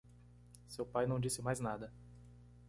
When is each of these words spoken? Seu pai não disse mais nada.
Seu 0.67 0.83
pai 0.83 1.05
não 1.05 1.19
disse 1.19 1.43
mais 1.43 1.59
nada. 1.59 1.93